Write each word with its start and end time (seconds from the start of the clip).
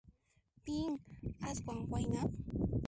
Pin 0.63 0.89
aswan 1.49 1.79
wayna? 1.91 2.21